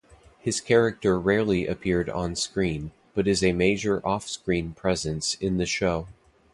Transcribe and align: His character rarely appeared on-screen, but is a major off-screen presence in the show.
His 0.39 0.61
character 0.61 1.19
rarely 1.19 1.67
appeared 1.67 2.09
on-screen, 2.09 2.91
but 3.13 3.27
is 3.27 3.43
a 3.43 3.51
major 3.53 4.03
off-screen 4.03 4.73
presence 4.73 5.35
in 5.35 5.57
the 5.57 5.67
show. 5.67 6.07